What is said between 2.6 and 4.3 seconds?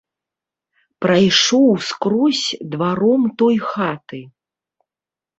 дваром той хаты.